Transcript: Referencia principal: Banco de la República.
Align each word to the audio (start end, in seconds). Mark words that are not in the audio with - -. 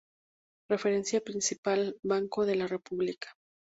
Referencia 0.67 1.21
principal: 1.21 1.95
Banco 2.01 2.43
de 2.47 2.55
la 2.55 2.65
República. 2.65 3.31